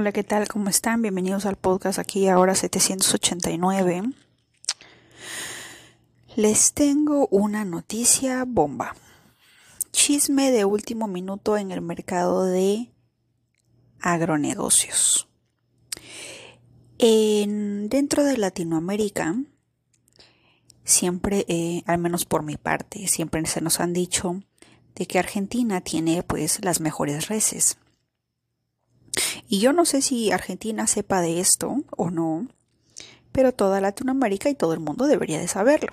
[0.00, 0.46] Hola, ¿qué tal?
[0.46, 1.02] ¿Cómo están?
[1.02, 4.02] Bienvenidos al podcast aquí ahora 789.
[6.36, 8.94] Les tengo una noticia bomba.
[9.90, 12.92] Chisme de último minuto en el mercado de
[13.98, 15.26] agronegocios.
[16.98, 19.34] En, dentro de Latinoamérica,
[20.84, 24.44] siempre, eh, al menos por mi parte, siempre se nos han dicho
[24.94, 27.78] de que Argentina tiene pues las mejores reses
[29.48, 32.48] y yo no sé si Argentina sepa de esto o no,
[33.32, 35.92] pero toda Latinoamérica y todo el mundo debería de saberlo.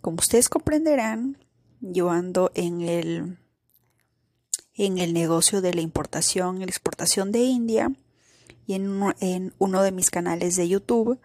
[0.00, 1.38] Como ustedes comprenderán,
[1.80, 3.38] yo ando en el
[4.74, 7.92] en el negocio de la importación y la exportación de India
[8.66, 11.20] y en, en uno de mis canales de YouTube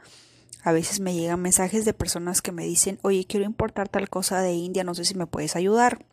[0.64, 4.42] a veces me llegan mensajes de personas que me dicen, oye, quiero importar tal cosa
[4.42, 6.06] de India, no sé si me puedes ayudar.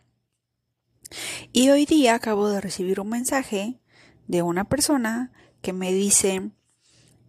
[1.53, 3.81] Y hoy día acabo de recibir un mensaje
[4.27, 6.51] de una persona que me dice,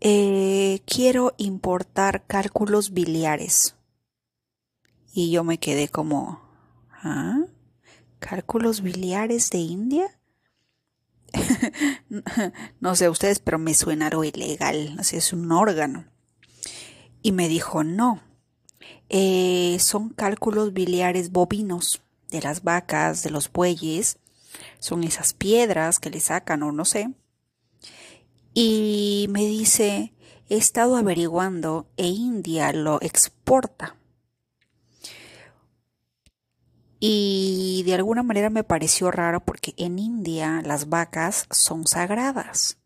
[0.02, 3.76] eh, quiero importar cálculos biliares.
[5.14, 6.42] Y yo me quedé como,
[6.92, 7.40] ¿ah?
[8.20, 10.20] ¿Cálculos biliares de India?
[12.80, 16.06] no sé ustedes, pero me suena algo ilegal, así es un órgano.
[17.22, 18.22] Y me dijo, no,
[19.10, 24.18] eh, son cálculos biliares bovinos de las vacas, de los bueyes,
[24.80, 27.14] son esas piedras que le sacan o no sé.
[28.54, 30.14] Y me dice,
[30.50, 33.96] he estado averiguando e India lo exporta.
[37.00, 42.78] Y de alguna manera me pareció raro porque en India las vacas son sagradas.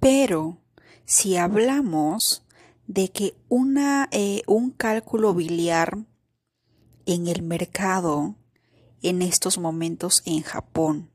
[0.00, 0.58] Pero
[1.04, 2.44] si hablamos
[2.86, 5.98] de que una, eh, un cálculo biliar
[7.06, 8.34] en el mercado
[9.02, 11.10] en estos momentos en Japón,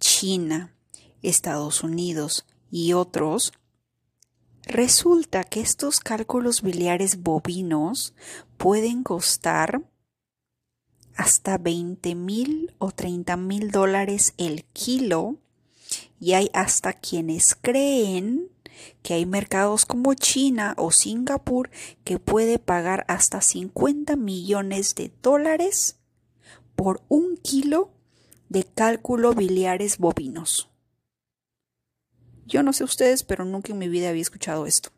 [0.00, 0.74] China,
[1.22, 3.52] Estados Unidos y otros,
[4.62, 8.14] resulta que estos cálculos biliares bovinos
[8.56, 9.82] pueden costar
[11.16, 15.38] hasta 20 mil o 30 mil dólares el kilo
[16.20, 18.48] y hay hasta quienes creen
[19.02, 21.70] que hay mercados como China o Singapur
[22.04, 25.97] que puede pagar hasta 50 millones de dólares
[26.78, 27.90] por un kilo
[28.48, 30.70] de cálculo biliares bovinos.
[32.46, 34.90] Yo no sé ustedes, pero nunca en mi vida había escuchado esto.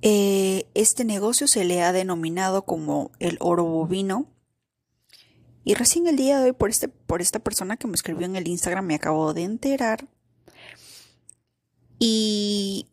[0.00, 4.26] Eh, este negocio se le ha denominado como el oro bovino.
[5.62, 8.36] Y recién el día de hoy, por, este, por esta persona que me escribió en
[8.36, 10.08] el Instagram, me acabo de enterar.
[11.98, 12.88] Y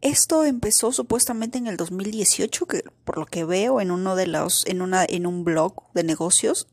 [0.00, 4.64] esto empezó supuestamente en el 2018, que por lo que veo en uno de los,
[4.66, 6.68] en una, en un blog de negocios.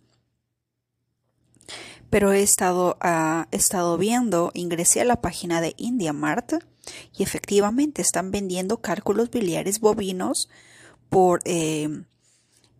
[2.10, 6.54] Pero he estado, uh, estado viendo, ingresé a la página de IndiaMart
[7.18, 10.50] y efectivamente están vendiendo cálculos biliares bovinos
[11.10, 11.90] por eh,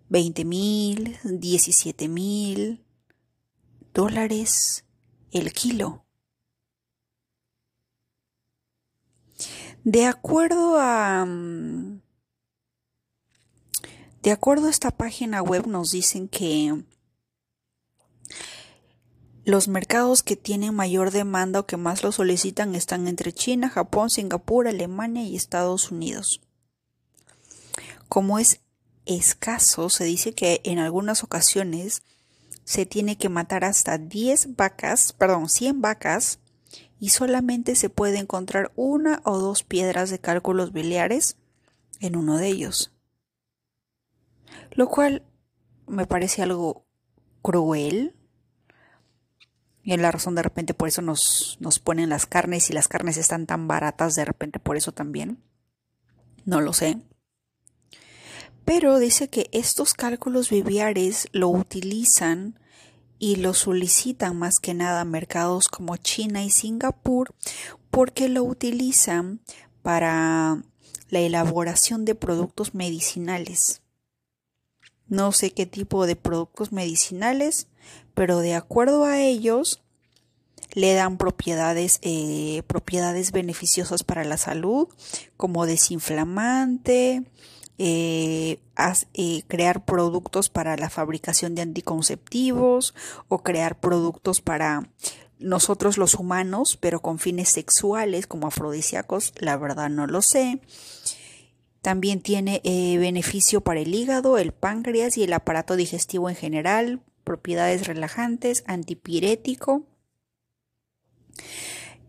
[0.10, 2.86] 20 mil, 17 mil
[3.94, 4.86] dólares
[5.32, 6.05] el kilo.
[9.86, 11.26] De acuerdo a...
[11.26, 12.02] Mm,
[14.24, 16.84] de acuerdo a esta página web nos dicen que
[19.44, 24.10] los mercados que tienen mayor demanda o que más lo solicitan están entre China, Japón,
[24.10, 26.42] Singapur, Alemania y Estados Unidos.
[28.10, 28.62] Como es
[29.06, 32.02] escaso, se dice que en algunas ocasiones
[32.64, 36.40] se tiene que matar hasta 10 vacas, perdón, 100 vacas
[37.00, 41.38] y solamente se puede encontrar una o dos piedras de cálculos biliares
[42.00, 42.92] en uno de ellos.
[44.72, 45.24] Lo cual
[45.88, 46.86] me parece algo
[47.42, 48.16] cruel.
[49.84, 52.88] Y en la razón de repente por eso nos, nos ponen las carnes y las
[52.88, 55.44] carnes están tan baratas de repente por eso también.
[56.46, 57.00] No lo sé.
[58.64, 62.60] Pero dice que estos cálculos biliares lo utilizan
[63.26, 67.34] y lo solicitan más que nada mercados como China y Singapur
[67.90, 69.40] porque lo utilizan
[69.82, 70.62] para
[71.10, 73.82] la elaboración de productos medicinales.
[75.08, 77.68] No sé qué tipo de productos medicinales,
[78.14, 79.82] pero de acuerdo a ellos
[80.76, 84.88] le dan propiedades, eh, propiedades beneficiosas para la salud,
[85.36, 87.24] como desinflamante,
[87.78, 88.60] eh,
[89.14, 92.96] eh, crear productos para la fabricación de anticonceptivos
[93.28, 94.90] o crear productos para
[95.40, 100.62] nosotros los humanos, pero con fines sexuales como afrodisíacos, la verdad no lo sé.
[101.82, 107.02] También tiene eh, beneficio para el hígado, el páncreas y el aparato digestivo en general,
[107.24, 109.84] propiedades relajantes, antipirético,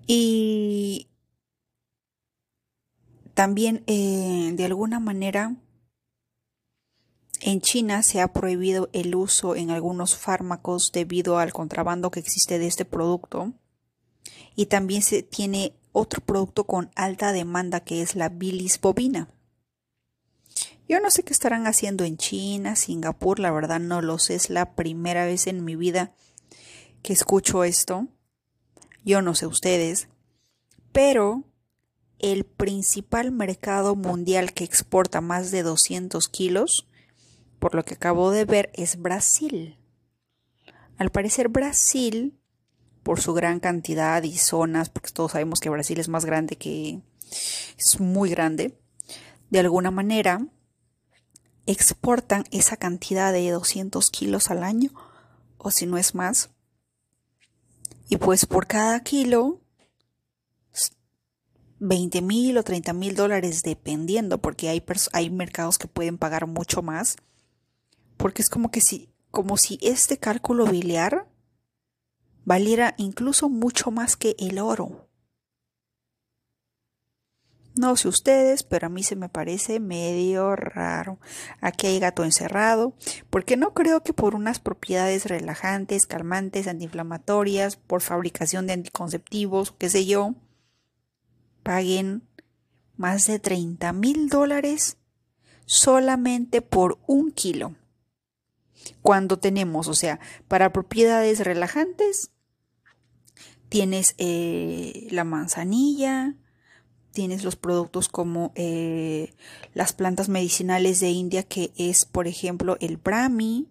[0.06, 1.08] Y
[3.36, 5.54] también, eh, de alguna manera,
[7.42, 12.58] en China se ha prohibido el uso en algunos fármacos debido al contrabando que existe
[12.58, 13.52] de este producto.
[14.54, 19.28] Y también se tiene otro producto con alta demanda que es la bilis bovina.
[20.88, 24.48] Yo no sé qué estarán haciendo en China, Singapur, la verdad no lo sé, es
[24.48, 26.14] la primera vez en mi vida
[27.02, 28.08] que escucho esto.
[29.04, 30.08] Yo no sé ustedes,
[30.92, 31.44] pero
[32.18, 36.86] el principal mercado mundial que exporta más de 200 kilos,
[37.58, 39.78] por lo que acabo de ver, es Brasil.
[40.98, 42.38] Al parecer Brasil,
[43.02, 47.00] por su gran cantidad y zonas, porque todos sabemos que Brasil es más grande que...
[47.78, 48.78] es muy grande,
[49.50, 50.46] de alguna manera
[51.66, 54.90] exportan esa cantidad de 200 kilos al año,
[55.58, 56.50] o si no es más.
[58.08, 59.60] Y pues por cada kilo,
[61.78, 64.82] 20 mil o 30 mil dólares dependiendo, porque hay,
[65.12, 67.16] hay mercados que pueden pagar mucho más.
[68.16, 71.28] Porque es como que si, como si este cálculo biliar
[72.44, 75.06] valiera incluso mucho más que el oro.
[77.78, 81.18] No sé ustedes, pero a mí se me parece medio raro.
[81.60, 82.94] Aquí hay gato encerrado,
[83.28, 89.90] porque no creo que por unas propiedades relajantes, calmantes, antiinflamatorias, por fabricación de anticonceptivos, qué
[89.90, 90.34] sé yo,
[91.66, 92.22] paguen
[92.96, 94.98] más de 30 mil dólares
[95.64, 97.74] solamente por un kilo.
[99.02, 102.30] Cuando tenemos, o sea, para propiedades relajantes,
[103.68, 106.36] tienes eh, la manzanilla,
[107.10, 109.34] tienes los productos como eh,
[109.74, 113.66] las plantas medicinales de India, que es, por ejemplo, el brahmi,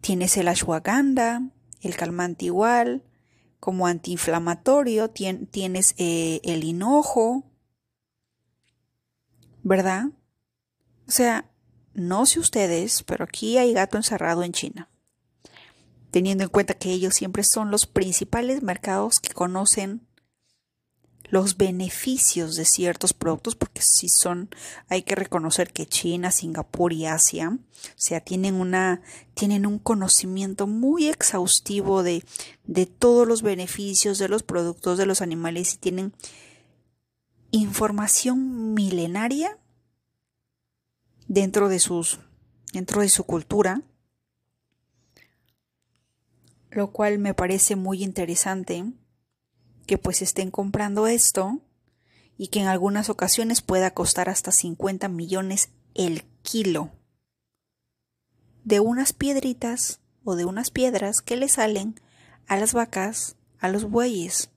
[0.00, 1.48] tienes el ashwagandha,
[1.80, 3.04] el calmante igual,
[3.60, 7.44] como antiinflamatorio, tienes eh, el hinojo,
[9.62, 10.06] ¿verdad?
[11.06, 11.50] O sea,
[11.92, 14.88] no sé ustedes, pero aquí hay gato encerrado en China.
[16.10, 20.08] Teniendo en cuenta que ellos siempre son los principales mercados que conocen
[21.30, 24.50] los beneficios de ciertos productos, porque si son,
[24.88, 29.00] hay que reconocer que China, Singapur y Asia, o sea, tienen una,
[29.34, 32.24] tienen un conocimiento muy exhaustivo de,
[32.64, 36.12] de todos los beneficios de los productos de los animales y tienen
[37.52, 39.56] información milenaria
[41.28, 42.18] dentro de sus,
[42.72, 43.82] dentro de su cultura,
[46.70, 48.84] lo cual me parece muy interesante
[49.90, 51.58] que pues estén comprando esto
[52.38, 56.92] y que en algunas ocasiones pueda costar hasta 50 millones el kilo
[58.62, 62.00] de unas piedritas o de unas piedras que le salen
[62.46, 64.50] a las vacas, a los bueyes.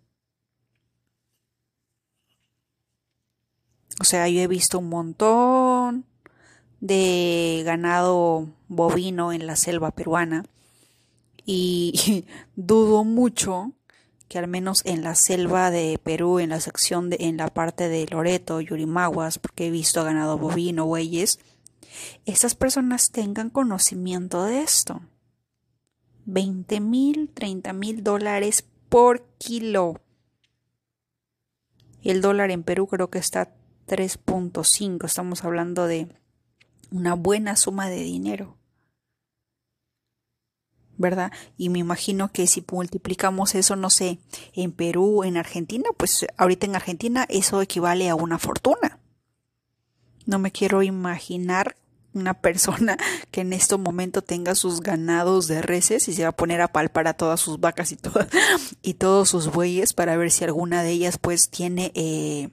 [3.99, 6.05] O sea, yo he visto un montón
[6.79, 10.45] de ganado bovino en la selva peruana
[11.43, 13.73] y dudo mucho
[14.33, 17.87] que al menos en la selva de Perú, en la sección de, en la parte
[17.87, 21.37] de Loreto, Yurimaguas, porque he visto ganado bovino, bueyes,
[22.25, 25.01] esas personas tengan conocimiento de esto.
[26.25, 30.01] 20 mil, 30 mil dólares por kilo.
[32.01, 33.53] El dólar en Perú creo que está
[33.85, 35.05] 3.5.
[35.05, 36.07] Estamos hablando de
[36.89, 38.57] una buena suma de dinero.
[41.03, 41.33] ¿Verdad?
[41.57, 44.19] Y me imagino que si multiplicamos eso, no sé,
[44.53, 48.99] en Perú, en Argentina, pues ahorita en Argentina eso equivale a una fortuna.
[50.25, 51.75] No me quiero imaginar
[52.13, 52.97] una persona
[53.31, 56.71] que en este momento tenga sus ganados de reses y se va a poner a
[56.71, 58.29] palpar a todas sus vacas y, todas,
[58.81, 62.49] y todos sus bueyes para ver si alguna de ellas pues tiene eh,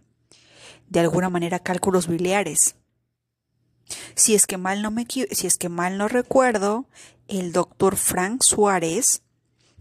[0.88, 2.74] de alguna manera cálculos biliares.
[4.14, 6.86] Si es que mal no me si es que mal no recuerdo,
[7.28, 9.22] el doctor Frank Suárez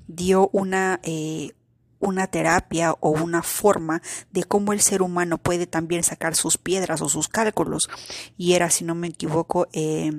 [0.08, 1.52] dio una, eh,
[2.00, 4.02] una terapia o una forma
[4.32, 7.90] de cómo el ser humano puede también sacar sus piedras o sus cálculos.
[8.38, 10.12] Y era, si no me equivoco, eh,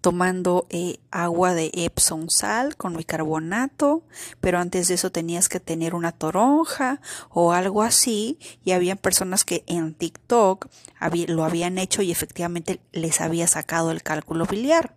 [0.00, 4.02] tomando eh, agua de Epsom sal con bicarbonato,
[4.40, 9.44] pero antes de eso tenías que tener una toronja o algo así, y había personas
[9.44, 10.68] que en TikTok
[11.28, 14.96] lo habían hecho y efectivamente les había sacado el cálculo biliar.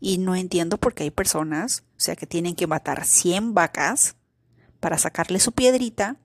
[0.00, 4.16] Y no entiendo por qué hay personas, o sea, que tienen que matar 100 vacas
[4.80, 6.16] para sacarle su piedrita,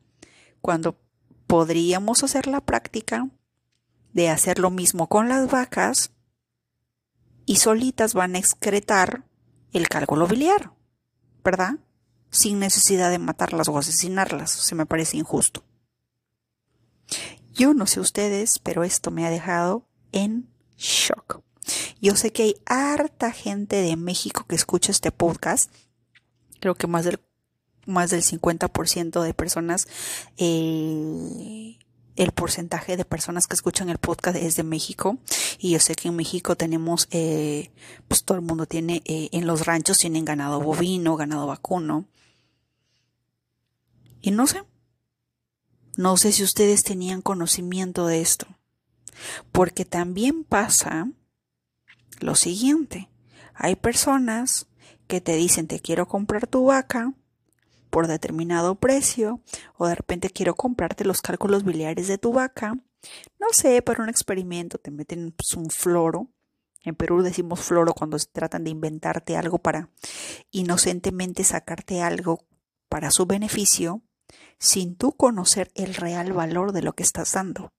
[0.62, 0.98] cuando
[1.46, 3.30] podríamos hacer la práctica
[4.13, 6.12] de hacer lo mismo con las vacas
[7.46, 9.24] y solitas van a excretar
[9.72, 10.72] el cálculo biliar,
[11.44, 11.75] ¿verdad?
[12.30, 14.52] Sin necesidad de matarlas o asesinarlas.
[14.52, 15.64] Se me parece injusto.
[17.54, 21.42] Yo no sé ustedes, pero esto me ha dejado en shock.
[22.02, 25.72] Yo sé que hay harta gente de México que escucha este podcast.
[26.60, 27.20] Creo que más del,
[27.86, 29.88] más del 50% de personas,
[30.38, 31.78] eh,
[32.15, 35.17] el porcentaje de personas que escuchan el podcast es de México.
[35.60, 37.72] Y yo sé que en México tenemos, eh,
[38.07, 42.05] pues todo el mundo tiene, eh, en los ranchos tienen ganado bovino, ganado vacuno.
[44.22, 44.63] Y no sé,
[45.98, 48.48] no sé si ustedes tenían conocimiento de esto.
[49.51, 51.10] Porque también pasa
[52.19, 53.10] lo siguiente.
[53.53, 54.67] Hay personas
[55.07, 57.13] que te dicen te quiero comprar tu vaca
[57.96, 59.40] por determinado precio
[59.78, 62.78] o de repente quiero comprarte los cálculos biliares de tu vaca.
[63.40, 66.28] No sé, para un experimento te meten pues, un floro.
[66.84, 69.88] En Perú decimos floro cuando tratan de inventarte algo para
[70.52, 72.44] inocentemente sacarte algo
[72.90, 74.02] para su beneficio
[74.60, 77.72] sin tú conocer el real valor de lo que estás dando.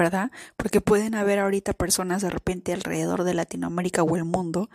[0.00, 0.30] ¿Verdad?
[0.56, 4.70] Porque pueden haber ahorita personas de repente alrededor de Latinoamérica o el mundo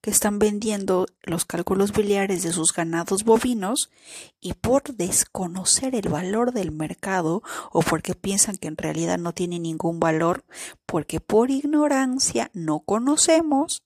[0.00, 3.92] que están vendiendo los cálculos biliares de sus ganados bovinos
[4.40, 7.40] y por desconocer el valor del mercado
[7.70, 10.44] o porque piensan que en realidad no tiene ningún valor,
[10.86, 13.84] porque por ignorancia no conocemos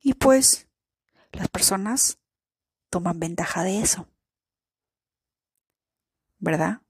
[0.00, 0.68] y pues
[1.32, 2.20] las personas
[2.90, 4.06] toman ventaja de eso.
[6.38, 6.80] ¿Verdad?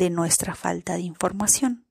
[0.00, 1.84] De nuestra falta de información.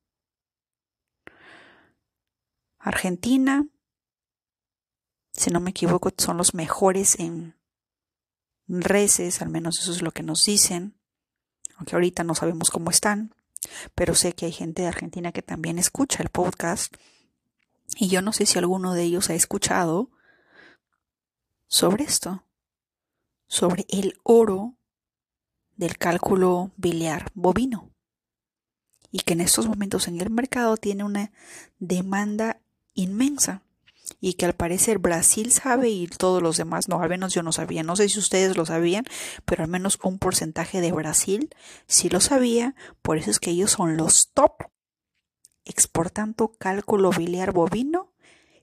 [2.80, 3.68] Argentina,
[5.32, 7.56] si no me equivoco, son los mejores en
[8.68, 10.98] reces, al menos eso es lo que nos dicen,
[11.76, 13.36] aunque ahorita no sabemos cómo están,
[13.94, 16.96] pero sé que hay gente de Argentina que también escucha el podcast
[17.96, 20.10] y yo no sé si alguno de ellos ha escuchado
[21.68, 22.44] sobre esto,
[23.46, 24.74] sobre el oro
[25.78, 27.89] del cálculo biliar bovino
[29.12, 31.32] y que en estos momentos en el mercado tiene una
[31.80, 32.62] demanda
[32.94, 33.64] inmensa
[34.20, 37.52] y que al parecer Brasil sabe y todos los demás no, al menos yo no
[37.52, 39.06] sabía, no sé si ustedes lo sabían,
[39.46, 41.50] pero al menos un porcentaje de Brasil
[41.88, 44.64] sí lo sabía, por eso es que ellos son los top
[45.66, 48.12] exportando cálculo biliar bovino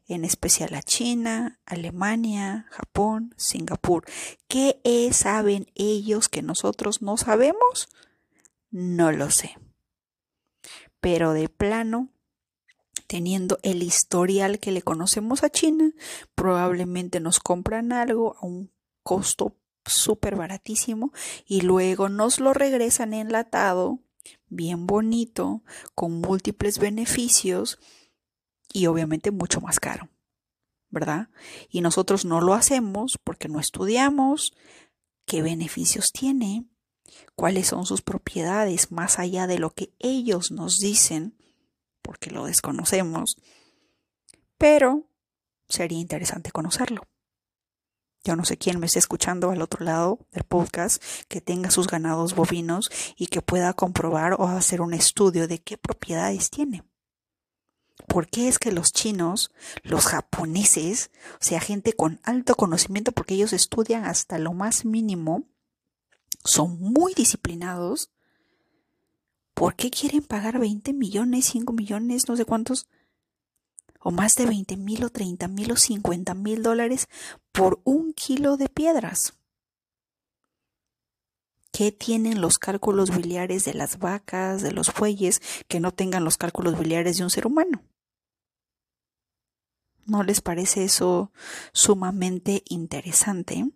[0.08, 4.04] en especial a China, Alemania, Japón, Singapur.
[4.46, 4.80] ¿Qué
[5.12, 7.88] saben ellos que nosotros no sabemos?
[8.70, 9.56] No lo sé.
[11.00, 12.10] Pero de plano,
[13.06, 15.92] teniendo el historial que le conocemos a China,
[16.34, 18.72] probablemente nos compran algo a un
[19.02, 21.12] costo súper baratísimo
[21.46, 24.00] y luego nos lo regresan enlatado,
[24.48, 25.62] bien bonito,
[25.94, 27.78] con múltiples beneficios
[28.72, 30.08] y obviamente mucho más caro,
[30.90, 31.28] ¿verdad?
[31.70, 34.52] Y nosotros no lo hacemos porque no estudiamos
[35.24, 36.66] qué beneficios tiene,
[37.34, 41.36] cuáles son sus propiedades más allá de lo que ellos nos dicen,
[42.02, 43.36] porque lo desconocemos,
[44.58, 45.08] pero
[45.68, 47.02] sería interesante conocerlo.
[48.24, 51.86] Yo no sé quién me está escuchando al otro lado del podcast que tenga sus
[51.86, 56.82] ganados bovinos y que pueda comprobar o hacer un estudio de qué propiedades tiene.
[58.08, 63.34] ¿Por qué es que los chinos, los japoneses, o sea, gente con alto conocimiento, porque
[63.34, 65.44] ellos estudian hasta lo más mínimo,
[66.46, 68.10] son muy disciplinados?
[69.54, 72.88] ¿Por qué quieren pagar 20 millones, 5 millones, no sé cuántos?
[74.00, 77.08] O más de 20 mil o 30 mil o 50 mil dólares
[77.52, 79.34] por un kilo de piedras.
[81.72, 86.38] ¿Qué tienen los cálculos biliares de las vacas, de los bueyes, que no tengan los
[86.38, 87.82] cálculos biliares de un ser humano?
[90.06, 91.32] ¿No les parece eso
[91.72, 93.70] sumamente interesante?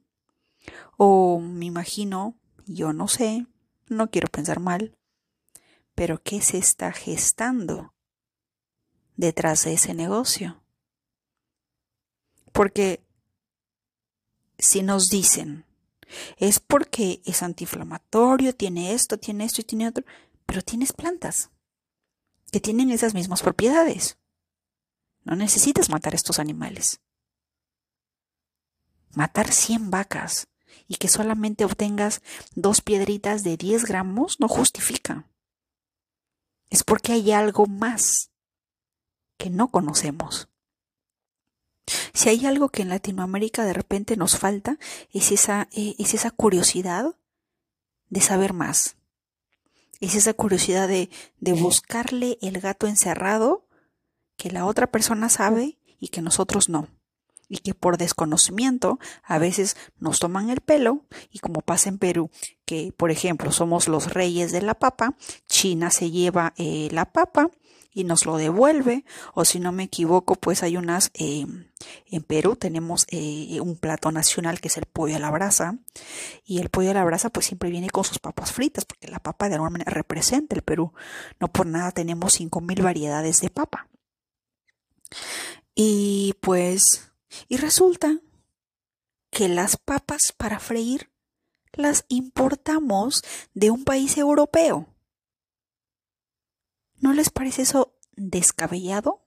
[0.97, 2.40] O me imagino,
[2.73, 3.47] yo no sé,
[3.89, 4.97] no quiero pensar mal,
[5.97, 7.95] pero ¿qué se está gestando
[9.17, 10.63] detrás de ese negocio?
[12.53, 13.05] Porque
[14.57, 15.65] si nos dicen,
[16.37, 20.05] es porque es antiinflamatorio, tiene esto, tiene esto y tiene otro,
[20.47, 21.51] pero tienes plantas
[22.53, 24.17] que tienen esas mismas propiedades.
[25.25, 27.01] No necesitas matar estos animales.
[29.15, 30.50] Matar 100 vacas
[30.91, 32.21] y que solamente obtengas
[32.57, 35.25] dos piedritas de 10 gramos no justifica.
[36.69, 38.33] Es porque hay algo más
[39.39, 40.49] que no conocemos.
[42.13, 44.79] Si hay algo que en Latinoamérica de repente nos falta,
[45.13, 47.15] es esa, eh, es esa curiosidad
[48.09, 48.97] de saber más.
[50.01, 53.65] Es esa curiosidad de, de buscarle el gato encerrado
[54.37, 56.89] que la otra persona sabe y que nosotros no.
[57.51, 62.31] Y que por desconocimiento a veces nos toman el pelo y como pasa en Perú,
[62.65, 65.17] que por ejemplo somos los reyes de la papa,
[65.49, 67.51] China se lleva eh, la papa
[67.93, 69.05] y nos lo devuelve
[69.35, 71.45] o si no me equivoco pues hay unas eh,
[72.07, 75.77] en Perú tenemos eh, un plato nacional que es el pollo a la brasa
[76.45, 79.19] y el pollo a la brasa pues siempre viene con sus papas fritas porque la
[79.19, 80.93] papa de alguna manera representa el Perú.
[81.41, 83.89] No por nada tenemos 5000 variedades de papa.
[85.75, 87.10] Y pues,
[87.49, 88.21] y resulta
[89.31, 91.11] que las papas para freír
[91.73, 93.23] las importamos
[93.55, 94.89] de un país europeo.
[96.97, 99.25] ¿No les parece eso descabellado?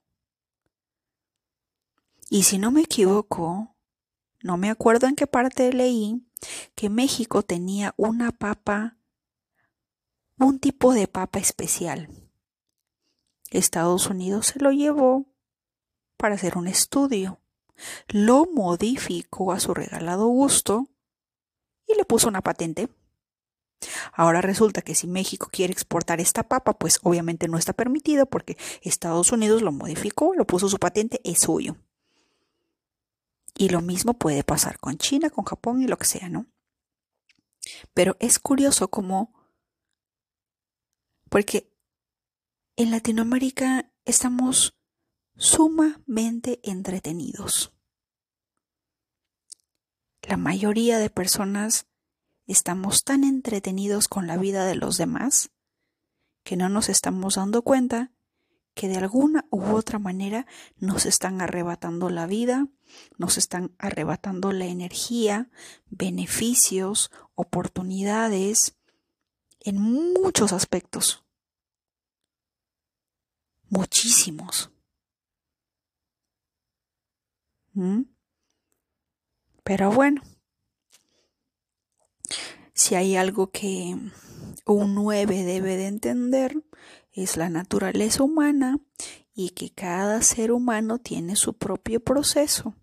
[2.30, 3.76] Y si no me equivoco,
[4.42, 6.26] no me acuerdo en qué parte leí
[6.74, 8.98] que México tenía una papa,
[10.38, 12.08] un tipo de papa especial.
[13.50, 15.26] Estados Unidos se lo llevó
[16.16, 17.40] para hacer un estudio.
[18.08, 20.88] Lo modificó a su regalado gusto
[21.86, 22.88] y le puso una patente.
[24.12, 28.56] Ahora resulta que si México quiere exportar esta papa, pues obviamente no está permitido porque
[28.82, 31.76] Estados Unidos lo modificó, lo puso su patente, es suyo.
[33.56, 36.46] Y lo mismo puede pasar con China, con Japón y lo que sea, ¿no?
[37.92, 39.32] Pero es curioso cómo,
[41.28, 41.72] porque
[42.76, 44.76] en Latinoamérica estamos
[45.36, 47.72] sumamente entretenidos.
[50.22, 51.86] La mayoría de personas
[52.46, 55.50] estamos tan entretenidos con la vida de los demás
[56.42, 58.12] que no nos estamos dando cuenta
[58.74, 62.68] que de alguna u otra manera nos están arrebatando la vida,
[63.16, 65.48] nos están arrebatando la energía,
[65.86, 68.76] beneficios, oportunidades,
[69.60, 71.24] en muchos aspectos.
[73.68, 74.73] Muchísimos.
[79.64, 80.22] Pero bueno,
[82.72, 83.96] si hay algo que
[84.66, 86.62] un 9 debe de entender,
[87.12, 88.80] es la naturaleza humana
[89.34, 92.74] y que cada ser humano tiene su propio proceso.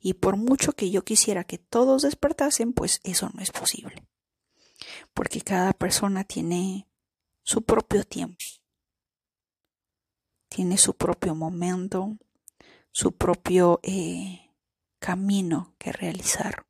[0.00, 4.06] Y por mucho que yo quisiera que todos despertasen, pues eso no es posible.
[5.14, 6.88] Porque cada persona tiene
[7.42, 8.38] su propio tiempo,
[10.48, 12.18] tiene su propio momento,
[12.92, 14.50] su propio eh,
[14.98, 16.66] camino que realizar.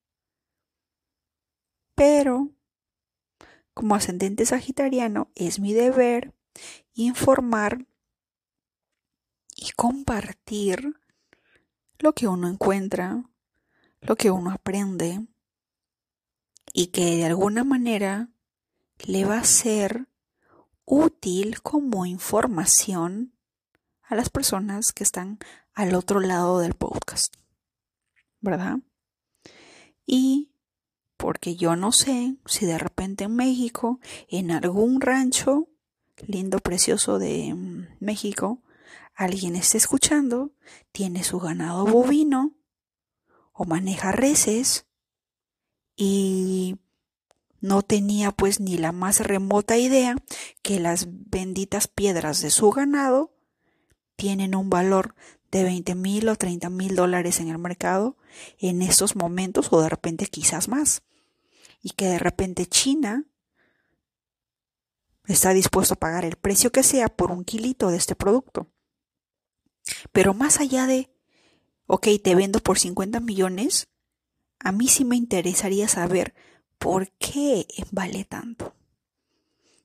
[1.95, 2.51] Pero,
[3.75, 6.33] como ascendente sagitariano, es mi deber
[6.95, 7.87] informar
[9.57, 10.97] y compartir
[11.99, 13.25] lo que uno encuentra,
[14.01, 15.27] lo que uno aprende
[16.73, 18.31] y que de alguna manera
[19.07, 20.09] le va a ser
[20.85, 23.32] útil como información
[24.05, 25.39] a las personas que están
[25.75, 27.35] al otro lado del podcast.
[28.41, 28.79] ¿Verdad?
[30.05, 30.53] Y
[31.17, 35.69] porque yo no sé si de repente en México, en algún rancho
[36.27, 38.63] lindo, precioso de mm, México,
[39.15, 40.53] alguien está escuchando,
[40.93, 42.57] tiene su ganado bovino
[43.53, 44.87] o maneja reses
[45.97, 46.77] y
[47.61, 50.17] no tenía pues ni la más remota idea
[50.63, 53.33] que las benditas piedras de su ganado
[54.23, 55.17] tienen un valor
[55.51, 58.17] de 20 mil o 30 mil dólares en el mercado
[58.57, 61.03] en estos momentos o de repente quizás más.
[61.83, 63.27] Y que de repente China
[65.27, 68.71] está dispuesto a pagar el precio que sea por un kilito de este producto.
[70.13, 71.13] Pero más allá de,
[71.87, 73.89] ok, te vendo por 50 millones,
[74.61, 76.33] a mí sí me interesaría saber
[76.79, 78.73] por qué vale tanto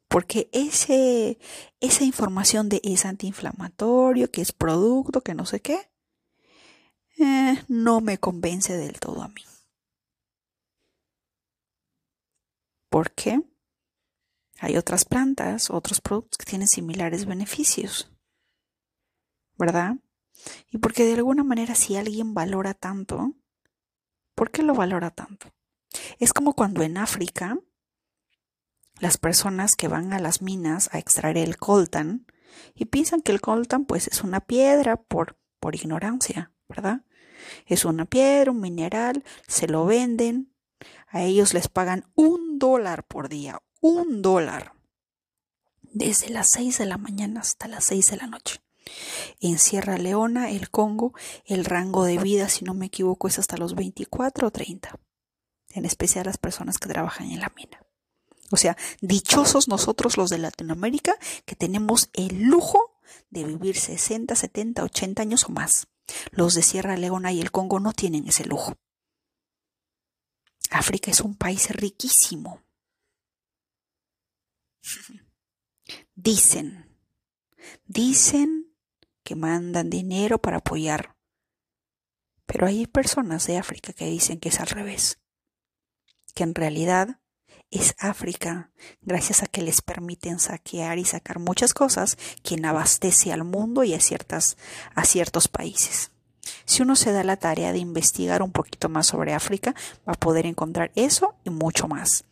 [0.07, 1.37] porque ese,
[1.79, 5.89] esa información de es antiinflamatorio, que es producto, que no sé qué,
[7.19, 9.43] eh, no me convence del todo a mí.
[12.89, 13.41] ¿Por qué?
[14.59, 18.11] Hay otras plantas, otros productos que tienen similares beneficios,
[19.57, 19.97] ¿verdad?
[20.71, 23.33] Y porque de alguna manera si alguien valora tanto,
[24.35, 25.47] ¿por qué lo valora tanto?
[26.19, 27.59] Es como cuando en África
[28.99, 32.25] las personas que van a las minas a extraer el coltan
[32.73, 37.01] y piensan que el coltan pues es una piedra por, por ignorancia, ¿verdad?
[37.65, 40.53] Es una piedra, un mineral, se lo venden,
[41.07, 44.73] a ellos les pagan un dólar por día, un dólar,
[45.81, 48.61] desde las seis de la mañana hasta las seis de la noche.
[49.39, 51.13] En Sierra Leona, el Congo,
[51.45, 54.97] el rango de vida, si no me equivoco, es hasta los 24 o 30,
[55.71, 57.86] en especial las personas que trabajan en la mina.
[58.51, 64.83] O sea, dichosos nosotros los de Latinoamérica que tenemos el lujo de vivir 60, 70,
[64.83, 65.87] 80 años o más.
[66.31, 68.77] Los de Sierra Leona y el Congo no tienen ese lujo.
[70.71, 72.63] África es un país riquísimo.
[76.15, 76.97] Dicen,
[77.85, 78.75] dicen
[79.23, 81.15] que mandan dinero para apoyar,
[82.45, 85.19] pero hay personas de África que dicen que es al revés,
[86.33, 87.21] que en realidad
[87.71, 93.43] es África, gracias a que les permiten saquear y sacar muchas cosas, quien abastece al
[93.43, 94.57] mundo y a, ciertas,
[94.95, 96.11] a ciertos países.
[96.65, 99.75] Si uno se da la tarea de investigar un poquito más sobre África,
[100.07, 102.23] va a poder encontrar eso y mucho más.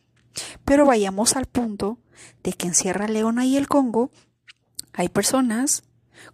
[0.64, 1.98] Pero vayamos al punto
[2.44, 4.12] de que en Sierra Leona y el Congo
[4.94, 5.84] hay personas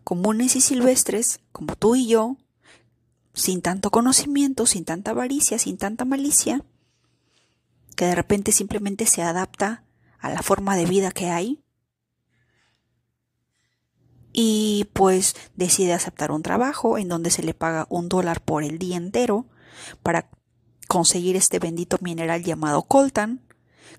[0.03, 2.37] comunes y silvestres, como tú y yo,
[3.33, 6.63] sin tanto conocimiento, sin tanta avaricia, sin tanta malicia,
[7.95, 9.83] que de repente simplemente se adapta
[10.19, 11.63] a la forma de vida que hay
[14.33, 18.77] y pues decide aceptar un trabajo en donde se le paga un dólar por el
[18.77, 19.45] día entero
[20.03, 20.29] para
[20.87, 23.41] conseguir este bendito mineral llamado coltan,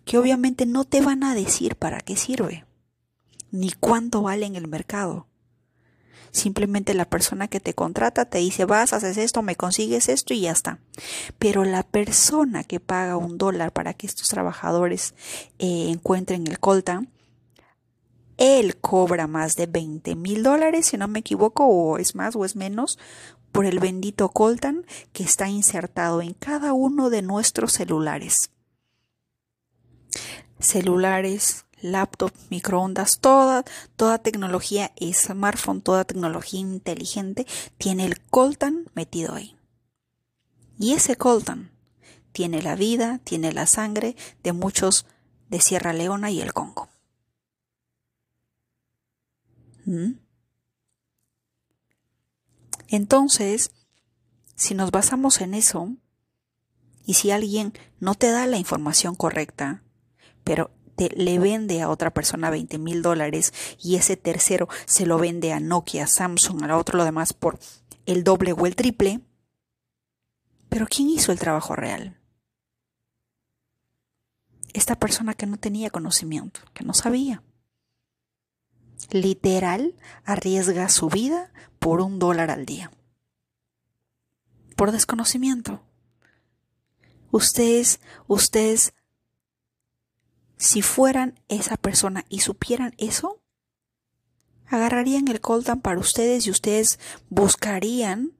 [0.04, 2.66] que obviamente no te van a decir para qué sirve,
[3.50, 5.26] ni cuánto vale en el mercado.
[6.32, 10.40] Simplemente la persona que te contrata te dice vas, haces esto, me consigues esto y
[10.40, 10.78] ya está.
[11.38, 15.14] Pero la persona que paga un dólar para que estos trabajadores
[15.58, 17.10] eh, encuentren el coltan,
[18.38, 22.46] él cobra más de 20 mil dólares, si no me equivoco, o es más o
[22.46, 22.98] es menos,
[23.52, 28.50] por el bendito coltan que está insertado en cada uno de nuestros celulares.
[30.58, 33.64] Celulares, laptop, microondas, toda,
[33.96, 37.46] toda tecnología smartphone, toda tecnología inteligente
[37.78, 39.56] tiene el coltan metido ahí.
[40.78, 41.70] Y ese coltan
[42.32, 45.06] tiene la vida, tiene la sangre de muchos
[45.48, 46.88] de Sierra Leona y el Congo.
[49.84, 50.12] ¿Mm?
[52.88, 53.70] Entonces,
[54.54, 55.96] si nos basamos en eso,
[57.04, 59.82] y si alguien no te da la información correcta,
[60.44, 60.70] pero
[61.16, 65.60] le vende a otra persona 20 mil dólares y ese tercero se lo vende a
[65.60, 67.58] Nokia, Samsung, a otro lo demás por
[68.06, 69.20] el doble o el triple,
[70.68, 72.18] pero ¿quién hizo el trabajo real?
[74.72, 77.42] Esta persona que no tenía conocimiento, que no sabía
[79.10, 82.90] literal arriesga su vida por un dólar al día.
[84.76, 85.82] Por desconocimiento.
[87.30, 88.94] Ustedes, ustedes,
[90.62, 93.42] si fueran esa persona y supieran eso,
[94.68, 98.30] agarrarían el coltan para ustedes y ustedes buscarían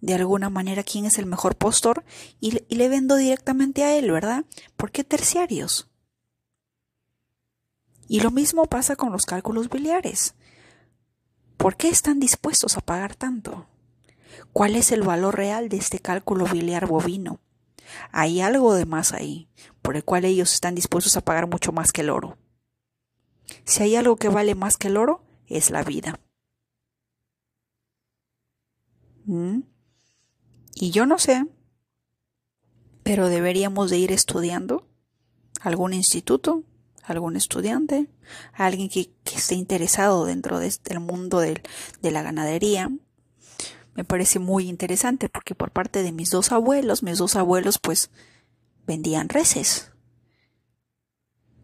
[0.00, 2.04] de alguna manera quién es el mejor postor
[2.40, 4.44] y, y le vendo directamente a él, ¿verdad?
[4.76, 5.88] ¿Por qué terciarios?
[8.08, 10.34] Y lo mismo pasa con los cálculos biliares.
[11.56, 13.68] ¿Por qué están dispuestos a pagar tanto?
[14.52, 17.38] ¿Cuál es el valor real de este cálculo biliar bovino?
[18.10, 19.48] Hay algo de más ahí,
[19.82, 22.36] por el cual ellos están dispuestos a pagar mucho más que el oro.
[23.64, 26.20] Si hay algo que vale más que el oro, es la vida.
[29.24, 29.60] ¿Mm?
[30.74, 31.46] Y yo no sé,
[33.02, 34.86] pero deberíamos de ir estudiando
[35.60, 36.64] algún instituto
[37.10, 38.06] algún estudiante,
[38.52, 41.60] alguien que, esté interesado dentro de este, del mundo de,
[42.02, 42.90] la ganadería.
[43.94, 48.10] Me parece muy interesante porque por parte de mis dos abuelos, mis dos abuelos pues
[48.88, 49.92] vendían reses.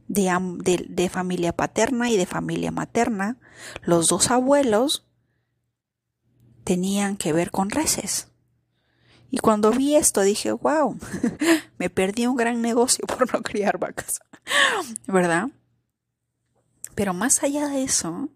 [0.07, 3.39] De, de, familia paterna y de familia materna,
[3.83, 5.07] los dos abuelos
[6.63, 8.29] tenían que ver con reses.
[9.31, 10.97] Y cuando vi esto dije, wow,
[11.79, 14.21] me perdí un gran negocio por no criar vacas.
[15.07, 15.49] ¿Verdad?
[16.95, 18.29] Pero más allá de eso,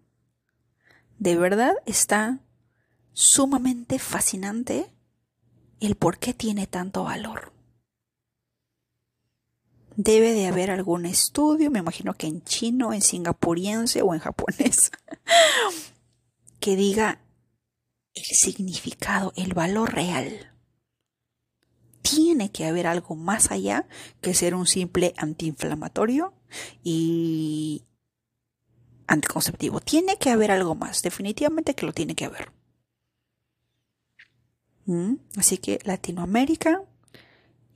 [1.19, 2.39] de verdad está
[3.13, 4.91] sumamente fascinante
[5.79, 7.53] el por qué tiene tanto valor.
[10.01, 14.91] Debe de haber algún estudio, me imagino que en chino, en singapuriense o en japonés,
[16.61, 17.19] que diga
[18.13, 20.53] el significado, el valor real
[22.01, 23.89] tiene que haber algo más allá
[24.21, 26.33] que ser un simple antiinflamatorio
[26.81, 27.83] y
[29.05, 29.81] anticonceptivo.
[29.81, 32.53] Tiene que haber algo más, definitivamente que lo tiene que haber.
[34.85, 35.15] ¿Mm?
[35.35, 36.85] Así que Latinoamérica,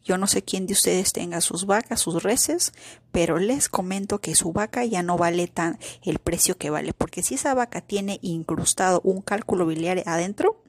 [0.03, 2.73] yo no sé quién de ustedes tenga sus vacas, sus reses,
[3.11, 7.23] pero les comento que su vaca ya no vale tan el precio que vale, porque
[7.23, 10.61] si esa vaca tiene incrustado un cálculo biliar adentro,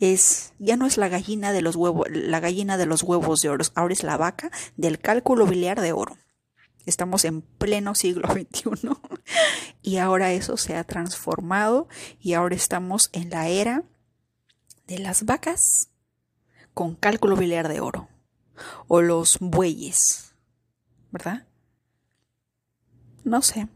[0.00, 3.48] es ya no es la gallina de los huevos, la gallina de los huevos de
[3.48, 6.16] oro, ahora es la vaca del cálculo biliar de oro.
[6.86, 8.90] Estamos en pleno siglo XXI
[9.82, 11.88] y ahora eso se ha transformado
[12.20, 13.82] y ahora estamos en la era
[14.86, 15.90] de las vacas
[16.78, 18.08] con cálculo biliar de oro
[18.86, 20.32] o los bueyes,
[21.10, 21.44] ¿verdad?
[23.24, 23.66] No sé.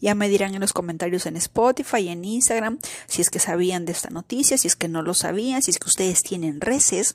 [0.00, 3.84] Ya me dirán en los comentarios en Spotify y en Instagram si es que sabían
[3.84, 7.14] de esta noticia, si es que no lo sabían, si es que ustedes tienen reces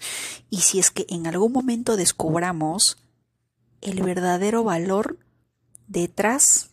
[0.49, 2.95] y si es que en algún momento descubramos
[3.81, 5.17] el verdadero valor
[5.89, 6.69] detrás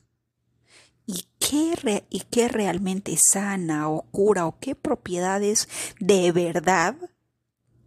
[1.04, 6.94] y qué, y qué realmente sana o cura o qué propiedades de verdad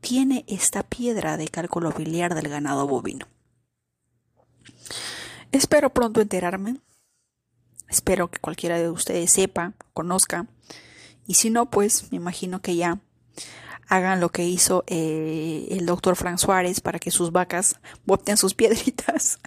[0.03, 3.25] tiene esta piedra de cálculo biliar del ganado bovino.
[5.53, 6.81] Espero pronto enterarme.
[7.87, 10.45] Espero que cualquiera de ustedes sepa, conozca.
[11.25, 12.99] Y si no, pues me imagino que ya
[13.87, 18.53] hagan lo que hizo eh, el doctor Frank Suárez para que sus vacas boten sus
[18.53, 19.39] piedritas.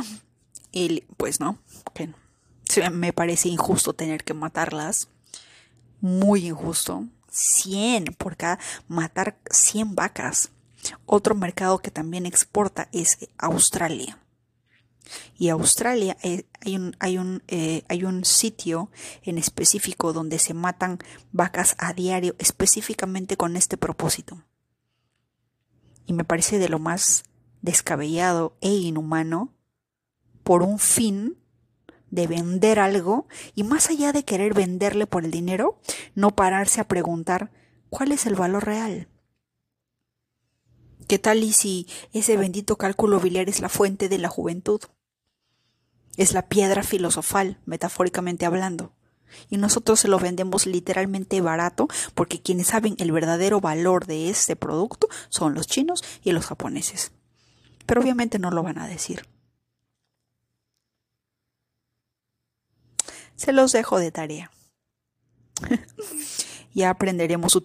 [0.70, 1.58] y pues no,
[1.92, 2.08] que
[2.92, 5.08] me parece injusto tener que matarlas.
[6.00, 7.08] Muy injusto.
[7.30, 10.50] 100 por cada matar 100 vacas.
[11.06, 14.18] Otro mercado que también exporta es Australia.
[15.36, 18.90] Y Australia eh, hay, un, hay, un, eh, hay un sitio
[19.22, 20.98] en específico donde se matan
[21.32, 24.42] vacas a diario específicamente con este propósito.
[26.06, 27.24] Y me parece de lo más
[27.62, 29.52] descabellado e inhumano
[30.42, 31.36] por un fin
[32.10, 35.78] de vender algo y más allá de querer venderle por el dinero,
[36.14, 37.50] no pararse a preguntar
[37.90, 39.08] cuál es el valor real.
[41.06, 44.80] ¿Qué tal y si ese bendito cálculo biliar es la fuente de la juventud?
[46.18, 48.92] Es la piedra filosofal, metafóricamente hablando.
[49.48, 54.56] Y nosotros se lo vendemos literalmente barato porque quienes saben el verdadero valor de este
[54.56, 57.12] producto son los chinos y los japoneses.
[57.86, 59.26] Pero obviamente no lo van a decir.
[63.38, 64.50] Se los dejo de tarea.
[66.74, 67.56] ya aprenderemos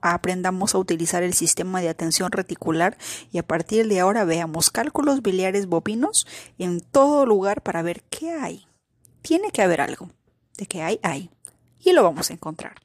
[0.00, 2.96] aprendamos a utilizar el sistema de atención reticular
[3.32, 6.26] y a partir de ahora veamos cálculos biliares bovinos
[6.58, 8.66] en todo lugar para ver qué hay.
[9.20, 10.10] Tiene que haber algo.
[10.56, 11.30] De qué hay, hay.
[11.80, 12.76] Y lo vamos a encontrar.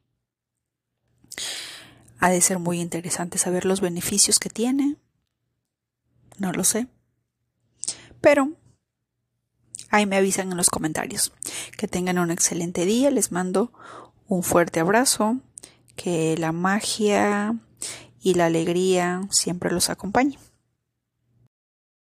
[2.18, 4.96] Ha de ser muy interesante saber los beneficios que tiene.
[6.40, 6.88] No lo sé.
[8.20, 8.54] Pero
[9.96, 11.32] ahí me avisan en los comentarios.
[11.78, 13.12] Que tengan un excelente día.
[13.12, 13.72] Les mando
[14.28, 15.38] un fuerte abrazo,
[15.96, 17.56] que la magia
[18.22, 20.38] y la alegría siempre los acompañe.